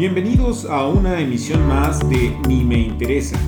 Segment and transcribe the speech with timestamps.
[0.00, 3.38] Bienvenidos a una emisión más de Ni me interesa,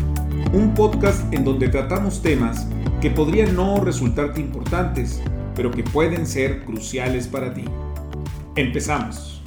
[0.52, 2.68] un podcast en donde tratamos temas
[3.00, 5.22] que podrían no resultarte importantes,
[5.56, 7.64] pero que pueden ser cruciales para ti.
[8.54, 9.40] Empezamos.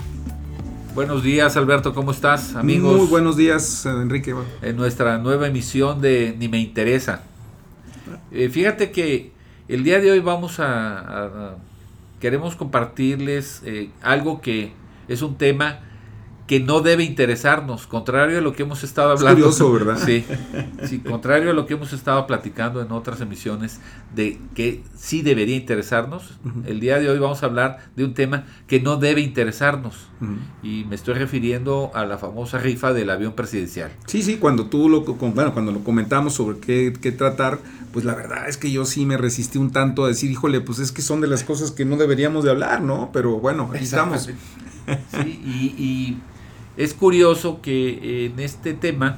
[0.96, 2.98] Buenos días Alberto, ¿cómo estás amigos?
[2.98, 4.34] Muy buenos días Enrique.
[4.64, 7.22] En nuestra nueva emisión de Ni me interesa.
[8.32, 9.32] Eh, fíjate que
[9.68, 11.54] el día de hoy vamos a...
[12.20, 14.74] queremos compartirles eh, algo que
[15.08, 15.82] es un tema
[16.48, 19.42] que no debe interesarnos, contrario a lo que hemos estado hablando.
[19.42, 19.98] curioso, ¿verdad?
[20.04, 20.24] Sí,
[20.84, 23.80] sí, contrario a lo que hemos estado platicando en otras emisiones
[24.14, 26.38] de que sí debería interesarnos.
[26.66, 30.08] El día de hoy vamos a hablar de un tema que no debe interesarnos.
[30.62, 33.92] Y me estoy refiriendo a la famosa rifa del avión presidencial.
[34.06, 37.60] Sí, sí, cuando tú lo, bueno, cuando lo comentamos sobre qué, qué tratar,
[37.92, 40.78] pues la verdad es que yo sí me resistí un tanto a decir, híjole, pues
[40.80, 43.10] es que son de las cosas que no deberíamos de hablar, ¿no?
[43.12, 44.30] Pero bueno, aquí estamos.
[45.12, 46.18] Sí, y
[46.78, 49.18] es curioso que en este tema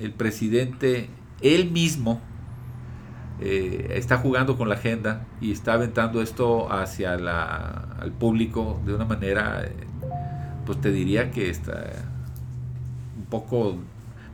[0.00, 1.08] el presidente,
[1.40, 2.20] él mismo,
[3.40, 8.94] eh, está jugando con la agenda y está aventando esto hacia la, al público de
[8.94, 9.72] una manera, eh,
[10.64, 11.84] pues te diría que está
[13.18, 13.76] un poco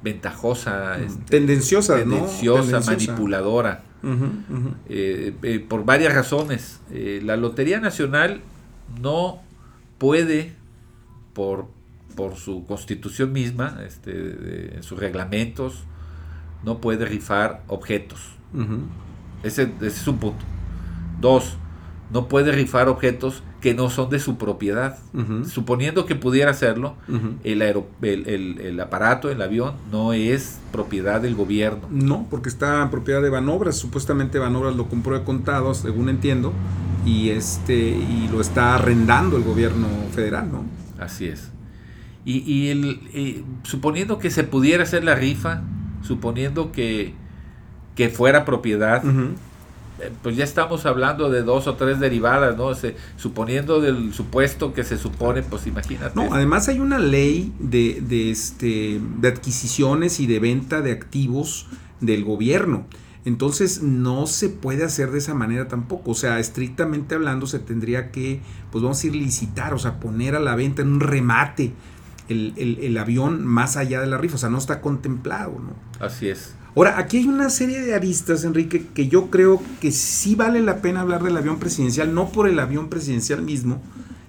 [0.02, 3.82] ventajosa, este, tendenciosa, tendenciosa, manipuladora,
[4.88, 6.80] eh, por varias razones.
[6.90, 8.42] la Lotería Nacional
[9.00, 9.40] no
[9.98, 10.54] puede,
[11.32, 11.68] por
[12.14, 15.84] por su constitución misma, este, en sus reglamentos,
[16.64, 18.20] no puede rifar objetos.
[19.42, 20.44] ese, es un punto.
[21.20, 21.56] Dos,
[22.12, 24.98] no puede rifar objetos que no son de su propiedad.
[25.44, 26.96] Suponiendo que pudiera hacerlo,
[27.44, 31.86] el, el, aparato, el avión, no es propiedad del gobierno.
[31.90, 33.76] No, porque está en propiedad de Banobras.
[33.76, 36.52] Supuestamente Banobras lo compró de contados, según entiendo,
[37.04, 40.64] y, este, y lo está arrendando el gobierno federal, ¿no?
[40.98, 41.50] Así es.
[42.24, 45.62] Y, el, suponiendo que se pudiera hacer la rifa,
[46.02, 47.14] suponiendo que,
[47.96, 49.02] que fuera propiedad,
[50.00, 52.70] eh, pues ya estamos hablando de dos o tres derivadas, ¿no?
[53.16, 56.12] suponiendo del supuesto que se supone, pues imagínate.
[56.14, 61.66] No, además hay una ley de, de, este, de adquisiciones y de venta de activos
[62.00, 62.86] del gobierno.
[63.24, 66.12] Entonces no se puede hacer de esa manera tampoco.
[66.12, 68.40] O sea, estrictamente hablando se tendría que,
[68.72, 71.72] pues vamos a ir licitar, o sea, poner a la venta en un remate
[72.30, 76.04] el, avión más allá de la rifa, o sea, no está contemplado, ¿no?
[76.04, 76.54] Así es.
[76.76, 80.80] Ahora, aquí hay una serie de aristas, Enrique, que yo creo que sí vale la
[80.80, 83.82] pena hablar del avión presidencial, no por el avión presidencial mismo,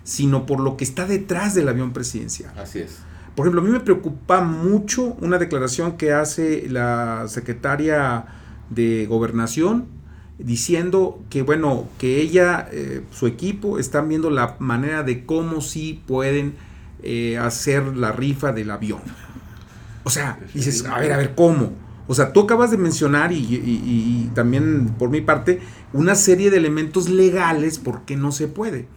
[0.03, 2.51] sino por lo que está detrás del avión presidencial.
[2.57, 2.97] Así es.
[3.35, 8.25] Por ejemplo, a mí me preocupa mucho una declaración que hace la secretaria
[8.69, 9.85] de Gobernación
[10.37, 16.01] diciendo que, bueno, que ella, eh, su equipo, están viendo la manera de cómo sí
[16.07, 16.55] pueden
[17.03, 19.01] eh, hacer la rifa del avión.
[20.03, 21.73] O sea, dices, a ver, a ver, ¿cómo?
[22.07, 25.61] O sea, tú acabas de mencionar y, también por mi parte
[25.93, 28.87] una serie de elementos legales por qué no se puede.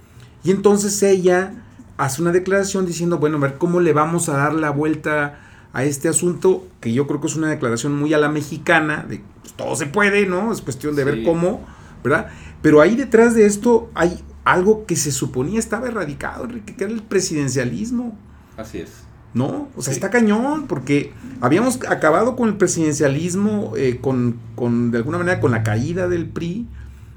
[0.43, 1.55] Y entonces ella
[1.97, 5.39] hace una declaración diciendo, bueno, a ver cómo le vamos a dar la vuelta
[5.73, 9.23] a este asunto, que yo creo que es una declaración muy a la mexicana, de
[9.43, 10.53] pues, todo se puede, ¿no?
[10.53, 11.65] Es cuestión de ver cómo,
[12.03, 12.29] ¿verdad?
[12.63, 16.93] Pero ahí detrás de esto hay algo que se suponía estaba erradicado, Enrique, que era
[16.93, 18.17] el presidencialismo.
[18.57, 18.91] Así es.
[19.33, 19.69] ¿No?
[19.77, 25.19] O sea, está cañón, porque habíamos acabado con el presidencialismo, eh, con, con, de alguna
[25.19, 26.69] manera, con la caída del PRI,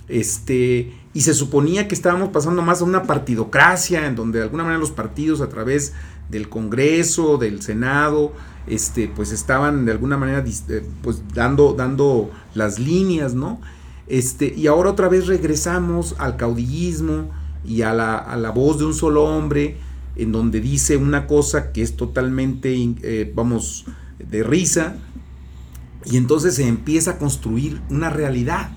[0.07, 4.63] este, y se suponía que estábamos pasando más a una partidocracia, en donde de alguna
[4.63, 5.93] manera los partidos a través
[6.29, 8.33] del Congreso, del Senado,
[8.67, 13.61] este, pues estaban de alguna manera eh, pues dando, dando las líneas, ¿no?
[14.07, 17.29] Este, y ahora otra vez regresamos al caudillismo
[17.65, 19.77] y a la, voz de un solo hombre,
[20.15, 22.73] en donde dice una cosa que es totalmente,
[23.03, 23.85] eh, vamos,
[24.19, 24.95] de risa,
[26.05, 28.69] y entonces se empieza a construir una realidad,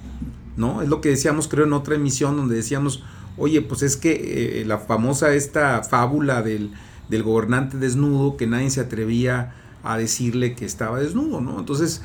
[0.56, 0.82] ¿no?
[0.82, 3.04] Es lo que decíamos, creo, en otra emisión, donde decíamos,
[3.36, 6.72] oye, pues es que eh, la famosa esta fábula del,
[7.08, 9.54] del gobernante desnudo, que nadie se atrevía
[9.84, 11.60] a decirle que estaba desnudo, ¿no?
[11.60, 12.02] Entonces,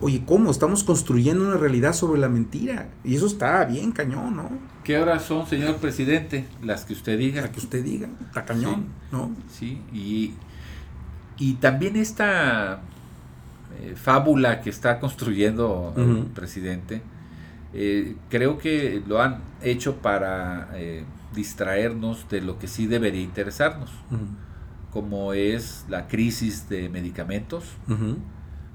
[0.00, 0.50] oye, ¿cómo?
[0.50, 2.88] Estamos construyendo una realidad sobre la mentira.
[3.04, 4.50] Y eso está bien cañón, ¿no?
[4.82, 6.46] ¿Qué horas son, señor presidente?
[6.62, 7.42] Las que usted diga.
[7.42, 8.08] Las que usted diga.
[8.26, 9.30] Está cañón, ¿no?
[9.50, 10.34] Sí, y,
[11.38, 12.80] y también esta
[13.80, 17.02] eh, fábula que está construyendo el presidente,
[17.72, 21.04] eh, creo que lo han hecho para eh,
[21.34, 23.90] distraernos de lo que sí debería interesarnos,
[24.92, 27.64] como es la crisis de medicamentos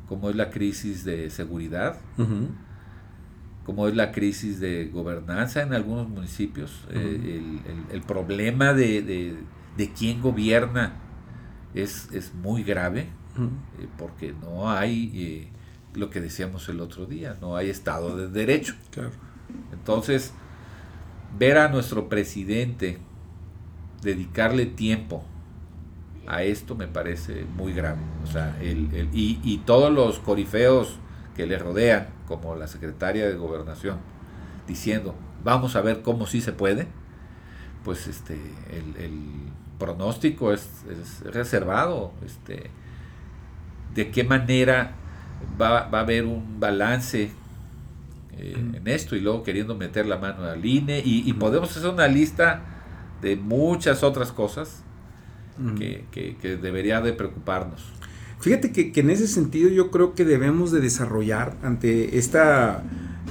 [0.10, 2.00] como es la crisis de seguridad,
[3.64, 7.62] como es la crisis de gobernanza en algunos municipios, eh,
[7.92, 9.38] el, problema de,
[9.96, 10.96] quién gobierna
[11.76, 13.02] es, es muy grave
[13.38, 15.48] eh, porque no hay eh,
[15.94, 18.74] lo que decíamos el otro día, no hay Estado de Derecho.
[19.72, 20.34] Entonces,
[21.38, 22.98] ver a nuestro presidente
[24.02, 25.24] dedicarle tiempo
[26.30, 28.00] a esto me parece muy grave.
[28.24, 31.00] O sea, el, y, y, todos los corifeos
[31.36, 33.98] que le rodean, como la secretaria de Gobernación,
[34.68, 36.88] diciendo, vamos a ver cómo sí se puede,
[37.84, 38.36] pues este,
[38.72, 40.70] el, pronóstico es,
[41.24, 42.12] reservado.
[42.26, 42.70] Este,
[43.96, 44.94] de qué manera
[45.60, 47.32] va, va a haber un balance
[48.42, 52.08] eh, en esto y luego queriendo meter la mano al INE y, podemos hacer una
[52.08, 52.62] lista
[53.22, 54.84] de muchas otras cosas
[55.78, 57.84] que, que, debería de preocuparnos.
[58.40, 62.84] Fíjate que, que, en ese sentido yo creo que debemos de desarrollar ante esta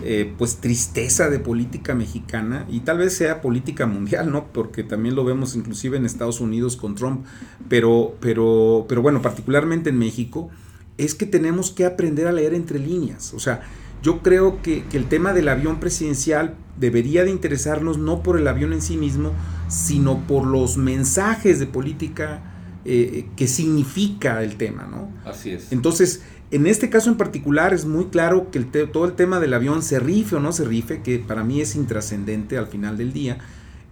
[0.04, 4.46] eh, pues tristeza de política mexicana y tal vez sea política mundial, ¿no?
[4.52, 7.26] Porque también lo vemos inclusive en Estados Unidos con Trump,
[7.69, 10.50] pero, pero, pero bueno, particularmente en México,
[10.98, 13.34] es que tenemos que aprender a leer entre líneas.
[13.34, 13.62] O sea,
[14.00, 18.72] yo creo que, el tema del avión presidencial debería de interesarnos no por el avión
[18.72, 19.32] en sí mismo,
[19.69, 22.43] sino por los mensajes de política
[22.85, 25.12] eh, que significa el tema, ¿no?
[25.29, 25.73] Así es.
[25.73, 29.82] Entonces, en este caso en particular es muy claro que todo el tema del avión
[29.82, 33.38] se rife o no se rife, que para mí es intrascendente al final del día,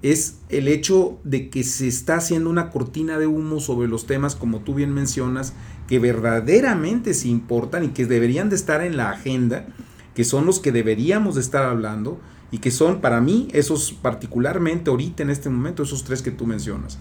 [0.01, 4.35] es el hecho de que se está haciendo una cortina de humo sobre los temas,
[4.35, 5.53] como tú bien mencionas,
[5.89, 9.67] que verdaderamente se importan y que deberían de estar en la agenda,
[10.15, 12.21] que son los que deberíamos de estar hablando
[12.51, 16.47] y que son para mí esos particularmente ahorita en este momento, esos tres que tú
[16.47, 16.99] mencionas.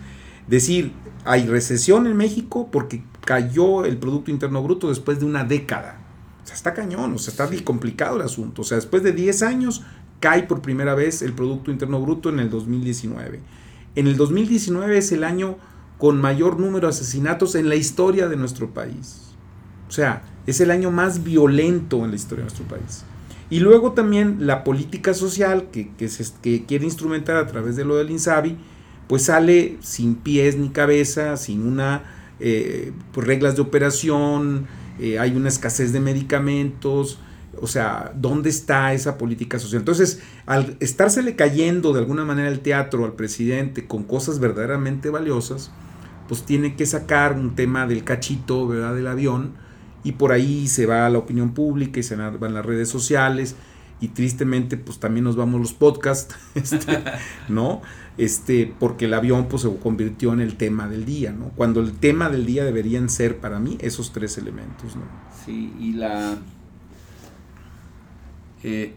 [0.47, 0.91] Decir,
[1.23, 5.99] hay recesión en México porque cayó el Producto Interno Bruto después de una década.
[6.43, 8.61] O sea, está cañón, o sea, está complicado el asunto.
[8.61, 9.83] O sea, después de 10 años
[10.19, 13.39] cae por primera vez el Producto Interno Bruto en el 2019.
[13.95, 15.57] En el 2019 es el año
[15.97, 19.21] con mayor número de asesinatos en la historia de nuestro país.
[19.87, 23.03] O sea, es el año más violento en la historia de nuestro país.
[23.49, 26.25] Y luego también la política social que, que, se,
[26.65, 28.57] quiere instrumentar a través de lo del INSABI,
[29.07, 32.03] pues sale sin pies ni cabeza, sin una
[32.39, 34.67] eh, pues reglas de operación,
[34.99, 37.19] eh, hay una escasez de medicamentos,
[37.61, 39.81] o sea, ¿dónde está esa política social?
[39.81, 45.71] Entonces, al estársele cayendo de alguna manera el teatro al presidente con cosas verdaderamente valiosas,
[46.27, 48.95] pues tiene que sacar un tema del cachito, ¿verdad?
[48.95, 49.53] Del avión,
[50.05, 53.55] y por ahí se va a la opinión pública y se van las redes sociales,
[53.99, 57.03] y tristemente, pues también nos vamos los podcasts, este,
[57.49, 57.81] ¿no?
[58.17, 61.49] este, porque el avión pues, se convirtió en el tema del día, ¿no?
[61.55, 65.03] Cuando el tema del día deberían ser para mí esos tres elementos, ¿no?
[65.45, 66.37] Sí, y la...
[68.63, 68.95] Eh,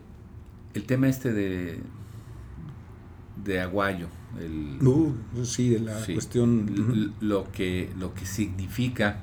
[0.75, 1.81] el tema este de,
[3.45, 4.09] de Aguayo,
[4.39, 7.15] el, uh, sí, de la cuestión...
[7.21, 9.21] Lo, que, lo que significa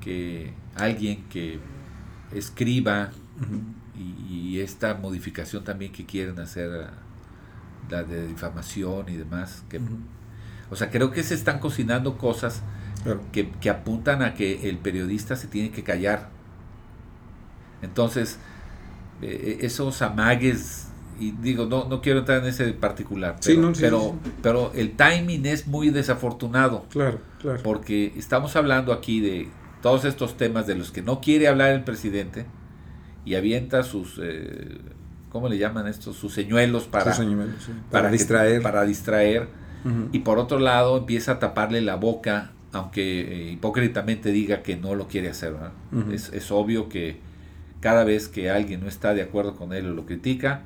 [0.00, 1.58] que alguien que
[2.32, 3.10] escriba
[3.96, 6.90] y, y, esta modificación también que quieren hacer
[7.90, 9.64] la de difamación y demás.
[9.68, 9.80] Que,
[10.70, 12.62] O sea, creo que se están cocinando cosas
[13.32, 16.28] que, apuntan a que el periodista se tiene que callar.
[17.82, 18.38] Entonces,
[19.22, 20.88] eh, esos amagues,
[21.18, 25.90] y digo, no, no quiero entrar en ese particular, pero, pero, el timing es muy
[25.90, 26.86] desafortunado.
[26.90, 27.60] Claro, claro.
[27.62, 29.48] Porque estamos hablando aquí de
[29.82, 32.46] todos estos temas de los que no quiere hablar el presidente
[33.24, 34.18] y avienta sus...
[34.22, 34.78] Eh,
[35.30, 36.16] ¿cómo le llaman estos?
[36.16, 37.16] Sus señuelos para,
[37.90, 38.62] para, distraer.
[38.62, 39.48] para distraer.
[40.12, 44.94] Y por otro lado empieza a taparle la boca, aunque eh, hipócritamente diga que no
[44.94, 45.54] lo quiere hacer.
[46.12, 47.18] es, obvio que
[47.80, 50.64] cada vez que alguien no está de acuerdo con él o lo critica,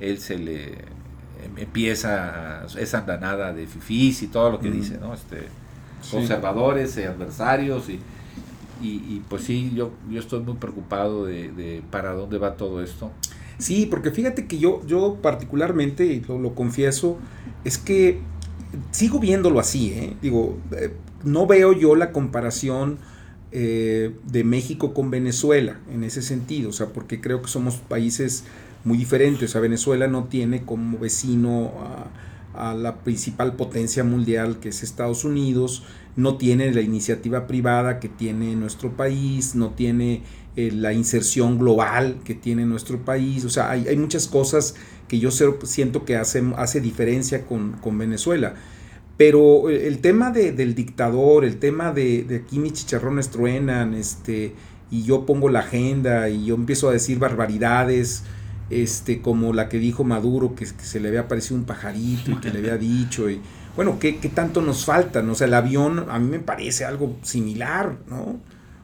[0.00, 5.12] él se le em, empieza esa andanada de fifís y todo lo que dice, ¿no?
[5.12, 5.48] Este,
[6.10, 8.00] conservadores, eh, adversarios y,
[8.82, 13.10] y, pues sí, yo, yo estoy muy preocupado de, para dónde va todo esto.
[13.58, 17.18] Sí, porque fíjate que yo, yo particularmente, y lo, confieso,
[17.64, 18.20] es que
[18.90, 20.16] sigo viéndolo así, ¿eh?
[20.20, 20.92] Digo, eh,
[21.24, 22.98] no veo yo la comparación
[23.52, 28.44] eh, de México con Venezuela en ese sentido, o sea, porque creo que somos países
[28.84, 29.50] muy diferentes.
[29.50, 32.06] O sea, Venezuela no tiene como vecino a,
[32.58, 35.84] a la principal potencia mundial que es Estados Unidos,
[36.16, 40.22] no tiene la iniciativa privada que tiene nuestro país, no tiene
[40.56, 44.74] eh, la inserción global que tiene nuestro país, o sea, hay, muchas cosas
[45.08, 48.54] que yo siento que hace, hace diferencia con, Venezuela.
[49.16, 54.52] Pero el tema del dictador, el tema de, de, aquí mis chicharrones truenan, este,
[54.90, 58.24] y yo pongo la agenda y yo empiezo a decir barbaridades,
[58.70, 62.36] este, como la que dijo Maduro, que, que se le había aparecido un pajarito y
[62.36, 63.40] que le había dicho, y,
[63.76, 65.20] bueno, ¿qué, ¿qué, tanto nos falta?
[65.20, 68.40] O sea, el avión a mí me parece algo similar, ¿no?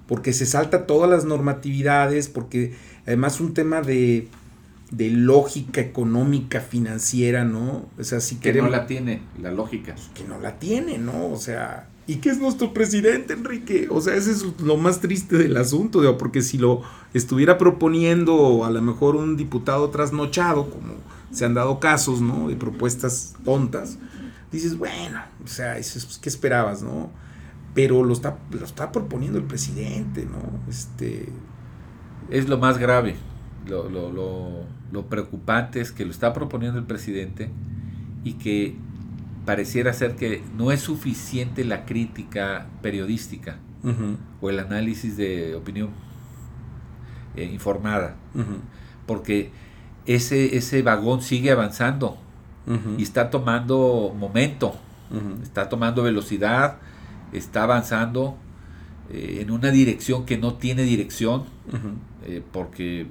[0.06, 2.74] Porque se salta todas las normatividades, porque
[3.06, 4.28] además un tema de,
[4.90, 7.86] de lógica económica, financiera, ¿no?
[7.98, 9.94] O sea, si que no la tiene, la lógica.
[10.14, 11.28] Que no la tiene, ¿no?
[11.28, 13.88] O sea, ¿y qué es nuestro presidente, Enrique?
[13.90, 16.82] O sea, ese es lo más triste del asunto, digo, porque si lo
[17.14, 20.94] estuviera proponiendo a lo mejor un diputado trasnochado, como
[21.30, 22.48] se han dado casos, ¿no?
[22.48, 23.98] De propuestas tontas,
[24.50, 27.10] dices, bueno, o sea, pues, ¿qué esperabas, no?
[27.74, 30.60] Pero lo está, lo está proponiendo el presidente, ¿no?
[30.68, 31.28] Este...
[32.30, 33.16] Es lo más grave,
[33.66, 37.50] lo, lo, lo, lo preocupante es que lo está proponiendo el presidente
[38.24, 38.76] y que
[39.44, 43.58] pareciera ser que no es suficiente la crítica periodística
[44.40, 45.90] o el análisis de opinión
[47.34, 48.14] eh, informada,
[49.06, 49.50] porque
[50.06, 52.18] ese, ese vagón sigue avanzando
[52.96, 54.76] y está tomando momento,
[55.42, 56.78] está tomando velocidad,
[57.32, 58.36] está avanzando
[59.10, 61.44] eh, en una dirección que no tiene dirección,
[62.24, 63.06] eh, porque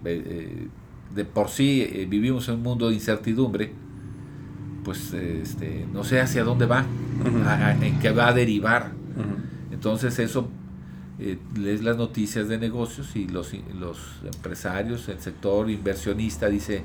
[1.14, 3.74] de por sí vivimos en un mundo de incertidumbre,
[4.84, 6.86] pues este, no sé hacia dónde va,
[7.82, 8.92] en qué va a derivar.
[9.72, 10.50] Entonces eso
[11.56, 16.84] lees las noticias de negocios y los, los empresarios, el sector inversionista dice,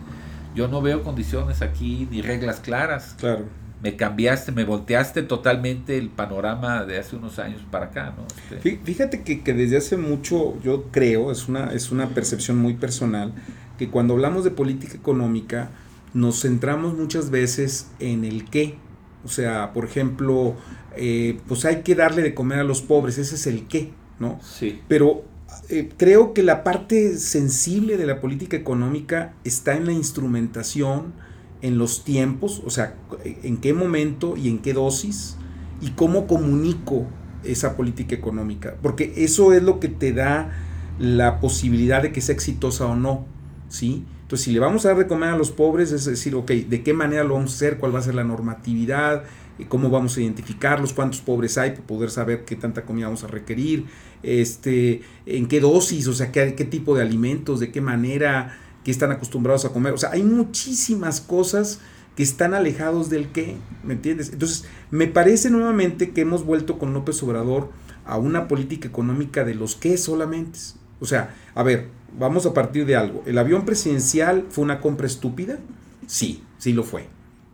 [0.55, 3.17] yo no veo condiciones aquí ni reglas claras.
[3.19, 3.45] Claro.
[3.83, 8.27] Me cambiaste, me volteaste totalmente el panorama de hace unos años para acá, ¿no?
[8.55, 13.35] Este, fíjate que, desde hace mucho, yo creo, es una, es una percepción muy personal,
[13.79, 15.69] que cuando hablamos de política económica,
[16.17, 18.77] nos centramos muchas veces en el qué.
[19.23, 20.57] O sea, por ejemplo,
[20.97, 24.41] eh, pues hay que darle de comer a los pobres, ese es el qué, ¿no?
[24.41, 24.81] Sí.
[24.89, 25.25] Pero
[25.69, 31.13] eh, creo que la parte sensible de la política económica está en la instrumentación,
[31.61, 35.37] en los tiempos, o sea, en qué momento y en qué dosis,
[35.83, 37.07] y cómo comunico
[37.45, 40.51] esa política económica, porque eso es lo que te da
[40.99, 43.27] la posibilidad de que sea exitosa o no,
[43.69, 44.07] ¿sí?
[44.27, 46.83] Entonces, si le vamos a dar de comer a los pobres, es decir, ok, ¿de
[46.83, 47.79] qué manera lo vamos a hacer?
[47.79, 49.23] ¿Cuál va a ser la normatividad?
[49.69, 53.29] cómo vamos a identificarlos, cuántos pobres hay para poder saber qué tanta comida vamos a
[53.29, 53.87] requerir,
[54.23, 58.91] este, en qué dosis, o sea, qué, qué tipo de alimentos, de qué manera, qué
[58.91, 59.95] están acostumbrados a comer.
[59.95, 61.81] O sea, hay muchísimas cosas
[62.17, 64.31] que están alejados del qué, ¿me entiendes?
[64.33, 67.71] Entonces, me parece nuevamente que hemos vuelto con López Obrador
[68.05, 70.59] a una política económica de los qué solamente.
[71.01, 73.23] O sea, a ver, vamos a partir de algo.
[73.27, 75.59] ¿El avión presidencial fue una compra estúpida?
[76.07, 77.09] Sí, sí lo fue.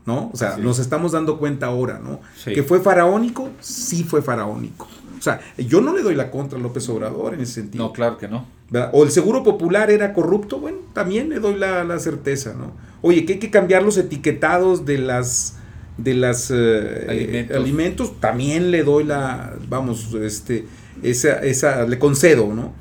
[0.06, 0.30] ¿no?
[0.32, 2.20] O sea, nos estamos dando cuenta ahora, ¿no?
[2.44, 4.88] Que fue faraónico, sí fue faraónico.
[5.18, 7.84] O sea, yo no le doy la contra a López Obrador en ese sentido.
[7.84, 8.46] No, claro que no.
[8.92, 12.72] O el Seguro Popular era corrupto, bueno, también le doy la, certeza, ¿no?
[13.02, 15.58] Oye, que hay que cambiar los etiquetados de las
[15.98, 18.18] de las eh, alimentos.
[18.18, 20.64] también le doy la, vamos, este,
[21.02, 22.72] esa, esa, le concedo, ¿no?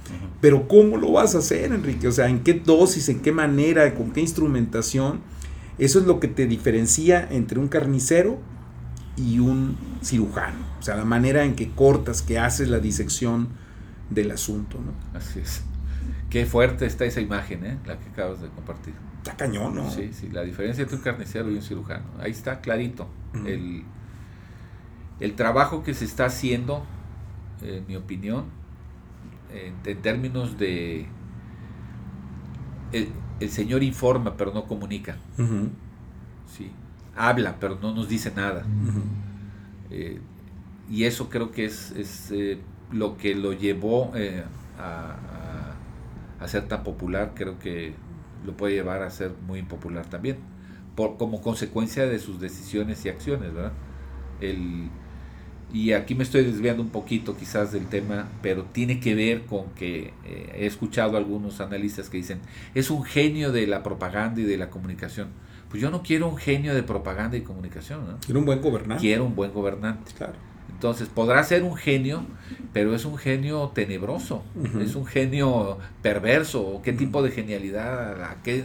[0.41, 2.07] Pero ¿cómo lo vas a hacer, Enrique?
[2.07, 5.21] O sea, ¿en qué dosis, en qué manera, con qué instrumentación?
[5.77, 8.39] Eso es lo que te diferencia entre un carnicero
[9.15, 10.65] y un cirujano.
[10.79, 13.50] O sea, la manera en que cortas, que haces la disección
[14.10, 14.79] del asunto.
[14.79, 15.17] ¿no?
[15.17, 15.63] Así es.
[16.31, 17.77] Qué fuerte está esa imagen, ¿eh?
[17.86, 18.95] la que acabas de compartir.
[19.17, 19.91] Está cañón, ¿no?
[19.91, 22.05] Sí, sí, la diferencia entre un carnicero y un cirujano.
[22.19, 23.07] Ahí está clarito.
[23.45, 23.83] el,
[25.19, 26.83] el, trabajo que se está haciendo,
[27.62, 28.45] en mi opinión,
[29.53, 31.08] en, términos de
[33.41, 35.17] el Señor informa, pero no comunica.
[36.46, 36.72] ¿sí?
[37.15, 38.63] Habla, pero no nos dice nada.
[39.89, 40.20] Eh,
[40.89, 42.60] y eso creo que es, eh,
[42.91, 44.43] lo que lo llevó eh,
[44.77, 45.17] a,
[46.48, 47.34] ser tan popular.
[47.36, 47.93] Creo que
[48.46, 50.38] lo puede llevar a ser muy impopular también.
[50.96, 53.74] Por, como consecuencia de sus decisiones y acciones, ¿verdad?
[54.39, 54.89] El,
[55.73, 59.69] y aquí me estoy desviando un poquito quizás del tema, pero tiene que ver con
[59.71, 62.39] que eh, he escuchado a algunos analistas que dicen,
[62.75, 65.29] es un genio de la propaganda y de la comunicación.
[65.69, 68.05] Pues yo no quiero un genio de propaganda y comunicación.
[68.05, 68.17] ¿no?
[68.19, 69.01] Quiero un buen gobernante.
[69.01, 70.11] Quiero un buen gobernante.
[70.17, 70.33] Claro.
[70.81, 72.25] Entonces, podrá ser un genio,
[72.73, 74.43] pero es un genio tenebroso,
[74.81, 76.81] es un genio perverso.
[76.83, 78.63] ¿Qué tipo de genialidad, a qué,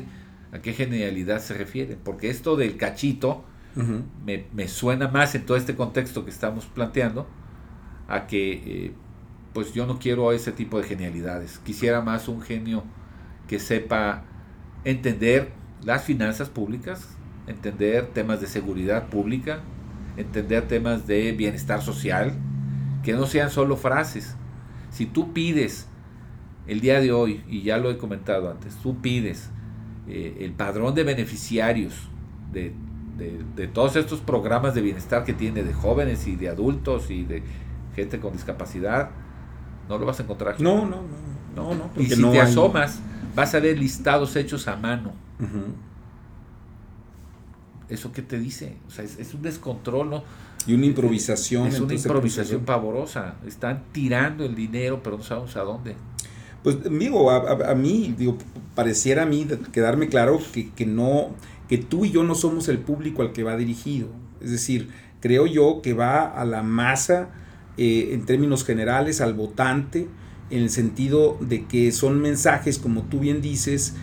[0.50, 1.98] a qué genialidad se refiere?
[2.02, 3.44] Porque esto del cachito,
[3.76, 7.26] me, suena más en todo este contexto que estamos planteando
[8.08, 8.92] a que eh,
[9.52, 11.58] pues yo no quiero ese tipo de genialidades.
[11.58, 12.84] Quisiera más un genio
[13.48, 14.24] que sepa
[14.84, 15.52] entender
[15.84, 17.16] las finanzas públicas,
[17.46, 19.60] entender temas de seguridad pública,
[20.16, 22.32] entender temas de bienestar social,
[23.02, 24.36] que no sean solo frases.
[24.90, 25.86] Si tú pides
[26.66, 29.50] el día de hoy, y ya lo he comentado antes, tú pides
[30.08, 32.08] eh, el padrón de beneficiarios
[32.52, 32.72] de
[33.16, 37.42] de, todos estos programas de bienestar que tiene de jóvenes y de adultos y de
[37.94, 39.10] gente con discapacidad,
[39.88, 40.60] no lo vas a encontrar.
[40.60, 41.02] No, no,
[41.54, 41.74] no.
[41.74, 43.00] no, y si te asomas,
[43.34, 45.12] vas a ver listados hechos a mano.
[47.88, 48.76] ¿Eso qué te dice?
[48.88, 50.24] O sea, es, un descontrol, ¿no?
[50.66, 51.68] Y una improvisación.
[51.68, 53.36] Es una improvisación pavorosa.
[53.46, 55.94] Están tirando el dinero, pero no sabemos a dónde.
[56.64, 58.36] Pues digo, a, mí, digo,
[58.76, 61.34] pareciera a mí quedarme claro que, que, no,
[61.68, 64.06] que tú y yo no somos el público al que va dirigido.
[64.40, 64.90] Es decir,
[65.20, 67.30] creo yo que va a la masa
[67.78, 70.06] eh, en términos generales, al votante,
[70.50, 73.94] en el sentido de que son mensajes, como tú bien dices,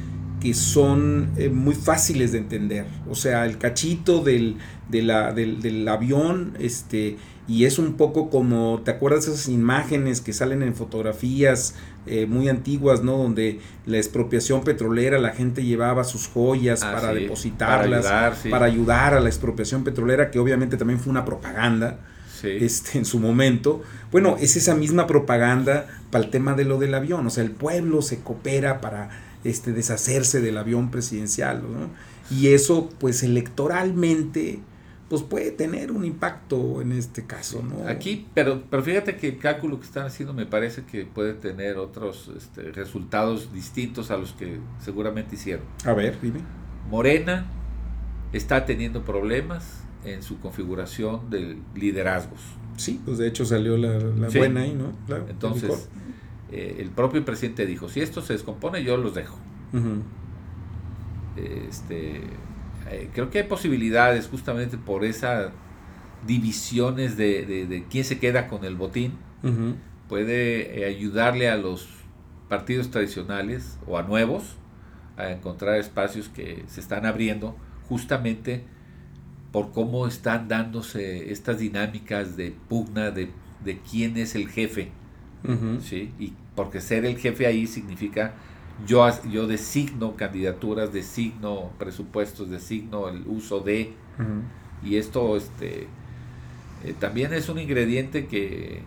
[0.42, 2.86] que son eh, muy fáciles de entender.
[3.10, 4.58] O sea, el cachito del,
[4.89, 7.15] del, avión, este,
[7.48, 12.50] y es un poco como, ¿te acuerdas esas imágenes que salen en fotografías eh, muy
[12.50, 13.17] antiguas, ¿no?
[13.17, 18.05] Donde la expropiación petrolera, la gente llevaba sus joyas ah, para depositarlas,
[18.50, 22.00] para ayudar, a la expropiación petrolera, que obviamente también fue una propaganda.
[22.43, 23.81] Este, en su momento.
[24.12, 27.25] Bueno, es esa misma propaganda para el tema de lo del avión.
[27.25, 29.12] O sea, el pueblo se coopera para
[29.45, 31.63] este, deshacerse del avión presidencial.
[32.29, 34.60] Y eso, pues electoralmente,
[35.13, 37.62] pues puede tener un impacto en este caso.
[37.62, 37.88] ¿no?
[37.88, 41.77] Aquí, pero, pero fíjate que el cálculo que están haciendo me parece que puede tener
[41.77, 45.67] otros este, resultados distintos a los que seguramente hicieron.
[45.86, 46.39] A ver, dime.
[46.89, 47.46] Morena
[48.32, 52.41] está teniendo problemas en su configuración de liderazgos.
[52.77, 54.93] Sí, pues de hecho salió la, buena ahí, ¿no?
[55.29, 55.89] Entonces,
[56.51, 59.38] eh, el propio presidente dijo, si esto se descompone, yo los dejo.
[61.38, 62.22] este,
[62.93, 65.51] eh, creo que hay posibilidades justamente por esas
[66.25, 69.13] divisiones de, quién se queda con el botín.
[70.07, 71.88] Puede eh, ayudarle a los
[72.47, 74.55] partidos tradicionales o a nuevos
[75.17, 77.55] a encontrar espacios que se están abriendo
[77.89, 78.63] justamente
[79.51, 83.29] por cómo están dándose estas dinámicas de pugna de,
[83.63, 84.91] de quién es el jefe.
[85.81, 86.12] ¿sí?
[86.19, 88.34] Y porque ser el jefe ahí significa
[88.88, 93.93] yo, yo designo candidaturas, designo presupuestos, designo el uso de,
[94.83, 95.88] y esto este,
[96.83, 98.81] eh, también es un ingrediente que,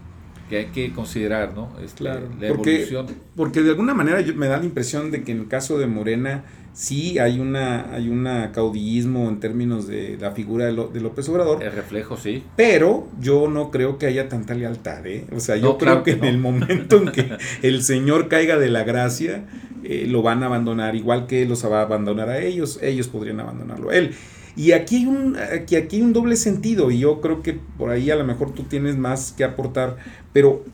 [0.50, 1.70] hay que considerar, ¿no?
[1.84, 3.06] Este, la evolución.
[3.34, 6.44] Porque de alguna manera me da la impresión de que en el caso de Morena
[6.76, 11.62] sí hay una hay un caudillismo en términos de la figura de, López Obrador.
[11.62, 12.44] El reflejo, sí.
[12.54, 15.24] Pero yo no creo que haya tanta lealtad, ¿eh?
[15.34, 18.84] O sea, yo creo que, en el momento en que el Señor caiga de la
[18.84, 19.46] gracia,
[19.82, 23.08] eh, lo van a abandonar, igual que él los va a abandonar a ellos, ellos
[23.08, 24.14] podrían abandonarlo él.
[24.56, 28.10] Y aquí hay, un, aquí, aquí un doble sentido, y yo creo que por ahí
[28.10, 29.98] a lo mejor tú tienes más que aportar,
[30.32, 30.64] pero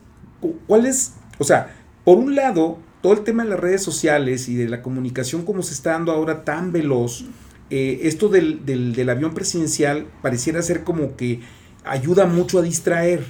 [0.67, 1.15] ¿cuál es?
[1.37, 4.81] O sea, por un lado, todo el tema de las redes sociales y de la
[4.81, 7.25] comunicación como se está dando ahora tan veloz,
[7.69, 11.41] eh, esto del, del, avión presidencial pareciera ser como que
[11.83, 13.25] ayuda mucho a distraer,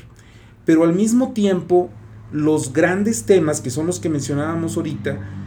[0.65, 1.89] pero al mismo tiempo
[2.31, 5.42] los grandes temas que son los que mencionábamos ahorita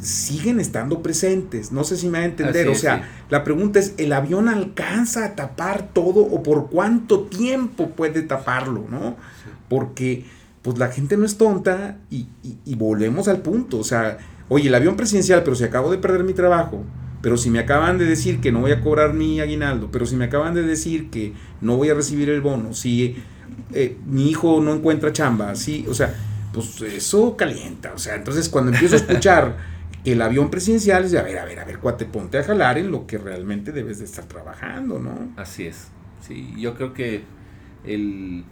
[0.00, 1.72] siguen estando presentes.
[1.72, 2.68] No sé si me va a entender.
[2.68, 7.90] o sea, la pregunta es, ¿el avión alcanza a tapar todo o por cuánto tiempo
[7.90, 8.86] puede taparlo?
[8.90, 9.16] ¿no?
[9.68, 10.24] Porque
[10.62, 12.26] pues la gente no es tonta y,
[12.74, 13.78] volvemos al punto.
[13.78, 16.84] O sea, oye, el avión presidencial, pero si acabo de perder mi trabajo,
[17.22, 20.16] pero si me acaban de decir que no voy a cobrar mi aguinaldo, pero si
[20.16, 23.16] me acaban de decir que no voy a recibir el bono, si
[23.72, 26.14] eh, mi hijo no encuentra chamba, sí, o sea,
[26.52, 27.92] pues eso calienta.
[27.94, 29.56] O sea, entonces cuando empiezo a escuchar
[30.04, 32.78] el avión presidencial es de, a ver, a ver, a ver, cuate, ponte a jalar
[32.78, 35.32] en lo que realmente debes de estar trabajando, ¿no?
[35.36, 35.88] Así es.
[36.26, 37.22] Sí, yo creo que
[37.84, 38.44] el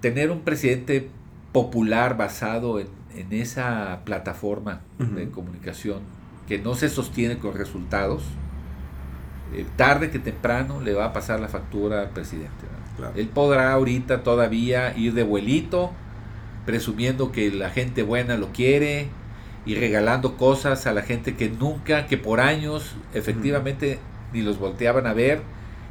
[0.00, 1.08] tener un presidente
[1.52, 2.88] popular basado en,
[3.30, 6.00] esa plataforma de comunicación
[6.48, 8.22] que no se sostiene con resultados,
[9.54, 12.64] eh, tarde que temprano le va a pasar la factura al presidente.
[13.16, 15.92] Él podrá ahorita todavía ir de vuelito,
[16.64, 19.10] presumiendo que la gente buena lo quiere
[19.64, 23.98] y regalando cosas a la gente que nunca, que por años efectivamente
[24.32, 25.42] ni los volteaban a ver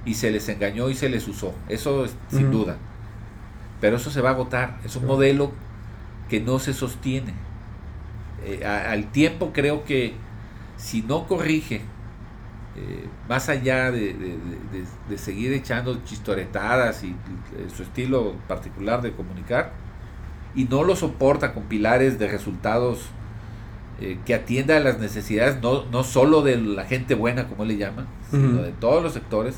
[0.05, 1.53] y se les engañó y se les usó.
[1.69, 2.77] Eso es, sin duda.
[3.79, 4.79] Pero eso se va a agotar.
[4.83, 5.51] Es un modelo
[6.29, 7.33] que no se sostiene.
[8.43, 10.13] Eh, al tiempo creo que
[10.77, 11.81] si no corrige,
[12.75, 14.15] eh, más allá de,
[15.17, 17.15] seguir echando chistoretadas y,
[17.75, 19.73] su estilo particular de comunicar,
[20.55, 23.09] y no lo soporta con pilares de resultados
[24.25, 27.77] que atienda a las necesidades, no, no solo de la gente buena, como él le
[27.77, 29.55] llama, sino de todos los sectores,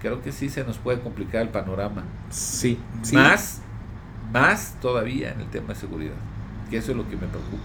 [0.00, 2.04] creo que sí se nos puede complicar el panorama.
[2.30, 2.78] Sí,
[3.12, 3.60] Más,
[4.32, 6.16] más todavía en el tema de seguridad,
[6.70, 7.64] que eso es lo que me preocupa.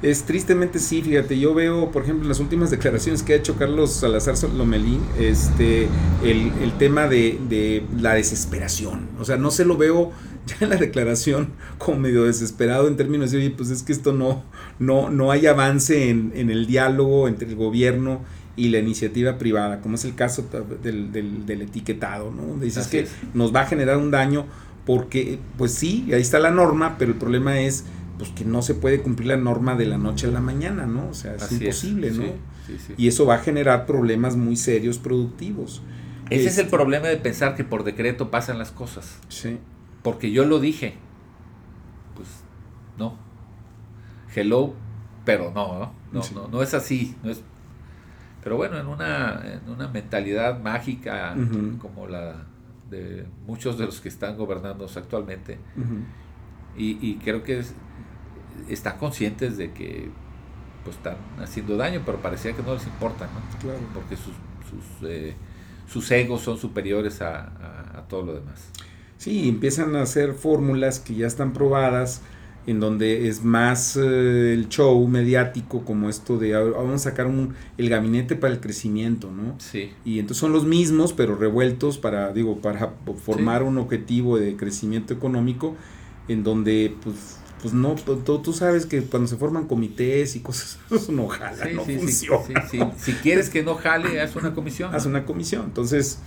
[0.00, 3.56] Es tristemente sí, fíjate, yo veo, por ejemplo, en las últimas declaraciones que ha hecho
[3.56, 5.88] Carlos Salazar Lomelín, este,
[6.22, 9.08] el, el tema de, de, la desesperación.
[9.18, 10.12] O sea, no se lo veo
[10.60, 14.12] ya en la declaración como medio desesperado en términos de, oye, pues es que esto
[14.12, 14.42] no,
[14.78, 18.20] no, no hay avance en, en el diálogo entre el gobierno
[18.56, 20.48] y la iniciativa privada, como es el caso
[20.82, 22.60] del, del, del etiquetado, ¿no?
[22.60, 24.46] Dices que nos va a generar un daño
[24.84, 27.84] porque, pues sí, ahí está la norma, pero el problema es
[28.18, 31.08] pues que no se puede cumplir la norma de la noche a la mañana, ¿no?
[31.08, 32.24] O sea, es imposible, ¿no?
[32.96, 35.82] Y eso va a generar problemas muy serios productivos.
[36.28, 39.18] Ese es, el este problema de pensar que por decreto pasan las cosas.
[39.28, 39.58] Sí.
[40.08, 40.94] Porque yo lo dije.
[42.16, 42.28] Pues
[42.96, 43.18] no.
[44.34, 44.72] Hello,
[45.26, 46.22] pero no, ¿no?
[46.34, 47.14] No, no, es así.
[47.22, 47.42] No es,
[48.42, 51.36] pero bueno, en una, en una mentalidad mágica
[51.78, 52.46] como la
[52.88, 55.58] de muchos de los que están gobernando actualmente,
[56.74, 57.74] y, y, creo que es,
[58.70, 60.10] están conscientes de que
[60.84, 63.58] pues están haciendo daño, pero parecía que no les importa, ¿no?
[63.58, 63.80] Claro.
[63.92, 64.32] Porque sus,
[64.70, 65.36] sus, eh,
[65.86, 68.72] sus egos son superiores a, a, todo lo demás.
[69.18, 72.22] Sí, empiezan a hacer fórmulas que ya están probadas,
[72.66, 77.54] en donde es más eh, el show mediático como esto de vamos a sacar un,
[77.78, 79.54] el gabinete para el crecimiento, ¿no?
[79.58, 79.90] Sí.
[80.04, 85.14] Y entonces son los mismos, pero revueltos para, digo, para formar un objetivo de crecimiento
[85.14, 85.76] económico
[86.28, 90.78] en donde pues pues no, tú, tú, sabes que cuando se forman comités y cosas,
[90.90, 92.68] eso no jala, no funciona.
[92.96, 94.94] Si quieres que no jale, haz una comisión.
[94.94, 95.64] Haz una comisión.
[95.64, 96.18] Entonces,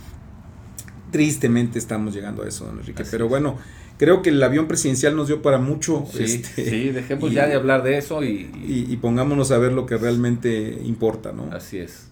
[1.12, 3.04] tristemente estamos llegando a eso, don Enrique.
[3.08, 3.56] Pero bueno,
[3.98, 6.04] creo que el avión presidencial nos dio para mucho.
[6.12, 9.86] Sí, este, sí dejemos ya de hablar de eso y, y, pongámonos a ver lo
[9.86, 11.48] que realmente importa, ¿no?
[11.52, 12.08] Así es.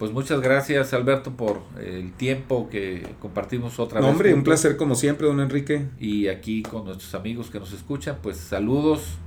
[0.00, 4.08] Pues muchas gracias Alberto por el tiempo que compartimos otra vez.
[4.08, 5.88] Hombre, un placer como siempre, don Enrique.
[6.00, 9.18] Y aquí con nuestros amigos que nos escuchan, pues saludos.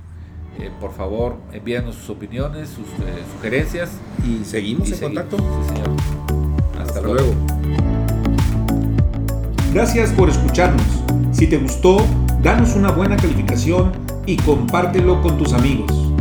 [0.58, 3.92] Eh, por favor, envíanos sus opiniones, sus eh, sugerencias.
[4.26, 5.36] Y seguimos en contacto.
[6.76, 7.53] Hasta, luego.
[9.74, 10.86] Gracias por escucharnos.
[11.32, 11.96] Si te gustó,
[12.44, 13.90] danos una buena calificación
[14.24, 16.12] y compártelo con tus amigos.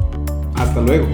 [0.56, 1.06] Hasta luego.